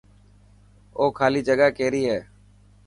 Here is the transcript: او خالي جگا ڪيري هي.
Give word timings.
او 0.97 1.05
خالي 1.17 1.41
جگا 1.47 1.67
ڪيري 1.77 2.03
هي. 2.09 2.19